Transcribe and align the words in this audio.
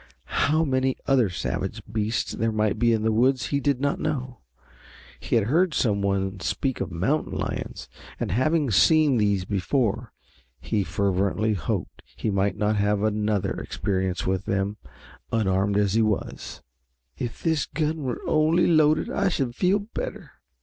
How 0.49 0.63
many 0.63 0.97
other 1.05 1.29
savage 1.29 1.83
beasts 1.85 2.31
there 2.31 2.51
might 2.51 2.79
be 2.79 2.91
in 2.91 3.03
the 3.03 3.11
woods 3.11 3.49
he 3.49 3.59
did 3.59 3.79
not 3.79 3.99
know. 3.99 4.39
He 5.19 5.35
had 5.35 5.45
heard 5.45 5.75
some 5.75 6.01
one 6.01 6.39
speak 6.39 6.81
of 6.81 6.91
mountain 6.91 7.37
lions, 7.37 7.87
and 8.19 8.31
having 8.31 8.71
seen 8.71 9.17
these 9.17 9.45
before, 9.45 10.11
he 10.59 10.83
fervently 10.83 11.53
hoped 11.53 12.01
he 12.15 12.31
might 12.31 12.57
not 12.57 12.77
have 12.77 13.03
another 13.03 13.51
experience 13.51 14.25
with 14.25 14.45
them, 14.45 14.77
unarmed 15.31 15.77
as 15.77 15.93
he 15.93 16.01
was. 16.01 16.63
"If 17.19 17.43
this 17.43 17.67
gun 17.67 17.99
only 18.25 18.65
were 18.65 18.73
loaded, 18.73 19.11
I 19.11 19.29
should 19.29 19.53
feel 19.53 19.77
better." 19.77 20.31